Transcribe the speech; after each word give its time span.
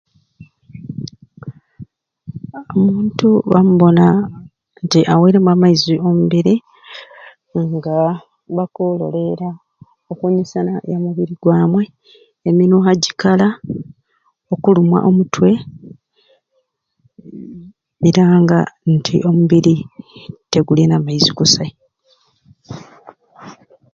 Omuntu 2.79 3.29
bamubona 3.51 4.05
nti 4.83 4.99
aweremu 5.13 5.49
amaizi 5.51 5.93
omumbiri 6.07 6.55
nga 7.73 7.97
bakulolera 8.55 9.49
enyisana 10.29 10.73
ya 10.91 10.97
mubiri 11.03 11.33
gwamwei 11.43 11.89
eminwa 12.47 12.91
gyikala 13.01 13.47
nokulumwa 14.47 14.99
omutwe 15.09 15.51
eranga 18.07 18.59
nti 18.93 19.15
omubiri 19.29 19.75
tegulina 20.51 20.95
maizi 21.05 21.31
kusai 21.37 21.71